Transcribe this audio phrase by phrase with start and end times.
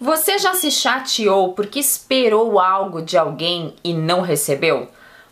[0.00, 4.88] Você já se chateou porque esperou algo de alguém e não recebeu?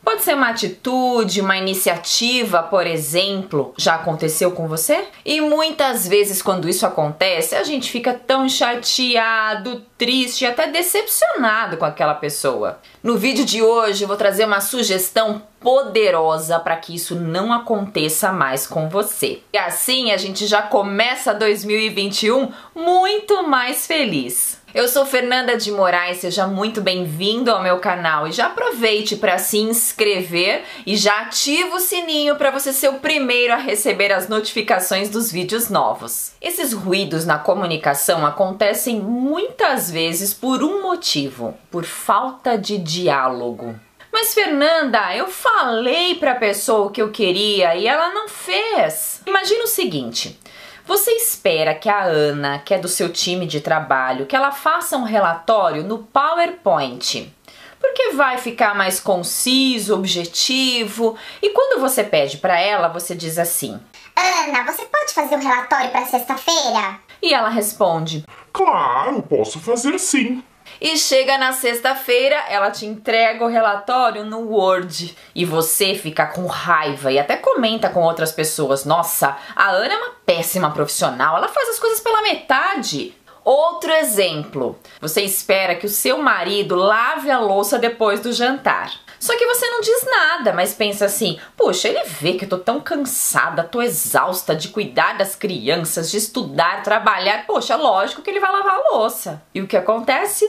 [0.06, 3.74] Pode ser uma atitude, uma iniciativa, por exemplo.
[3.76, 5.04] Já aconteceu com você?
[5.24, 11.84] E muitas vezes, quando isso acontece, a gente fica tão chateado, triste, até decepcionado com
[11.84, 12.78] aquela pessoa.
[13.02, 18.30] No vídeo de hoje, eu vou trazer uma sugestão poderosa para que isso não aconteça
[18.30, 19.40] mais com você.
[19.52, 24.62] E assim a gente já começa 2021 muito mais feliz.
[24.72, 29.38] Eu sou Fernanda de Moraes, seja muito bem-vindo ao meu canal e já aproveite para
[29.38, 34.28] se inscrever e já ativa o sininho para você ser o primeiro a receber as
[34.28, 36.30] notificações dos vídeos novos.
[36.40, 43.74] Esses ruídos na comunicação acontecem muitas vezes por um motivo, por falta de diálogo.
[44.16, 49.20] Mas Fernanda, eu falei para a pessoa o que eu queria e ela não fez.
[49.26, 50.40] Imagina o seguinte:
[50.86, 54.96] você espera que a Ana, que é do seu time de trabalho, que ela faça
[54.96, 57.30] um relatório no PowerPoint.
[57.78, 61.14] Porque vai ficar mais conciso, objetivo.
[61.42, 63.78] E quando você pede para ela, você diz assim:
[64.16, 67.00] Ana, você pode fazer um relatório para sexta-feira?
[67.20, 70.42] E ela responde: Claro, posso fazer sim.
[70.80, 76.46] E chega na sexta-feira, ela te entrega o relatório no Word e você fica com
[76.46, 81.48] raiva e até comenta com outras pessoas: "Nossa, a Ana é uma péssima profissional, ela
[81.48, 83.14] faz as coisas pela metade".
[83.46, 88.90] Outro exemplo: você espera que o seu marido lave a louça depois do jantar.
[89.20, 92.58] Só que você não diz nada, mas pensa assim: poxa, ele vê que eu tô
[92.58, 97.46] tão cansada, tô exausta de cuidar das crianças, de estudar, trabalhar.
[97.46, 99.42] Poxa, lógico que ele vai lavar a louça.
[99.54, 100.44] E o que acontece?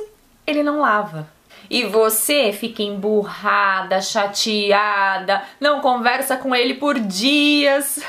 [0.47, 1.27] Ele não lava.
[1.69, 7.99] E você fica emburrada, chateada, não conversa com ele por dias.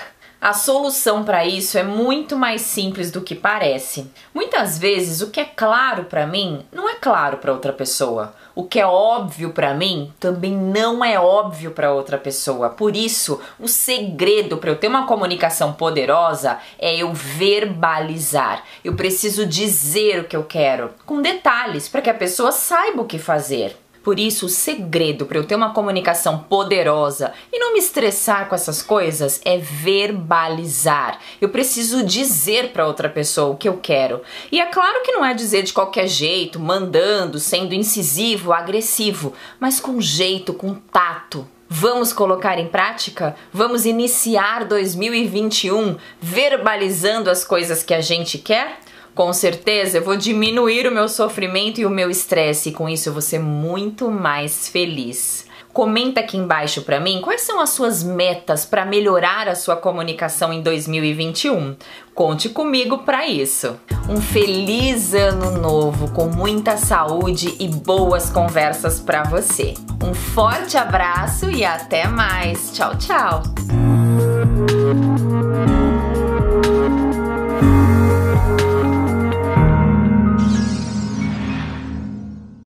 [0.40, 4.08] A solução para isso é muito mais simples do que parece.
[4.32, 8.32] Muitas vezes o que é claro para mim não é claro para outra pessoa.
[8.54, 12.70] O que é óbvio para mim também não é óbvio para outra pessoa.
[12.70, 18.62] Por isso, o segredo para eu ter uma comunicação poderosa é eu verbalizar.
[18.84, 23.06] Eu preciso dizer o que eu quero, com detalhes, para que a pessoa saiba o
[23.06, 23.76] que fazer.
[24.08, 28.54] Por isso, o segredo para eu ter uma comunicação poderosa e não me estressar com
[28.54, 31.18] essas coisas é verbalizar.
[31.38, 34.22] Eu preciso dizer para outra pessoa o que eu quero.
[34.50, 39.78] E é claro que não é dizer de qualquer jeito, mandando, sendo incisivo, agressivo, mas
[39.78, 41.46] com jeito, com tato.
[41.68, 43.36] Vamos colocar em prática?
[43.52, 48.78] Vamos iniciar 2021 verbalizando as coisas que a gente quer?
[49.18, 53.08] Com certeza eu vou diminuir o meu sofrimento e o meu estresse, e com isso
[53.08, 55.44] eu vou ser muito mais feliz.
[55.72, 60.52] Comenta aqui embaixo para mim quais são as suas metas para melhorar a sua comunicação
[60.52, 61.74] em 2021.
[62.14, 63.76] Conte comigo para isso.
[64.08, 69.74] Um feliz ano novo com muita saúde e boas conversas para você.
[70.00, 72.70] Um forte abraço e até mais.
[72.72, 73.42] Tchau, tchau.